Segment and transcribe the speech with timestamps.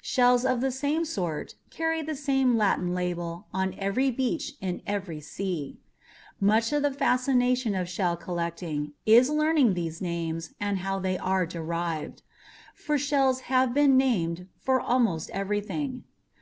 [0.00, 5.20] Shells of the same sort carry the same Latin label on every beach in every
[5.20, 5.80] sea.
[6.40, 11.44] Much of the fascination of shell collecting is learning these names and how they were
[11.44, 12.22] derived...
[12.74, 16.04] for shells have been named for almost everything.